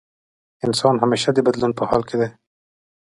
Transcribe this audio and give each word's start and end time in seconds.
انسان 0.67 0.95
همېشه 1.03 1.29
د 1.33 1.39
بدلون 1.47 1.71
په 1.75 1.83
حال 1.89 2.01
کې 2.09 2.15
دی. 2.21 2.29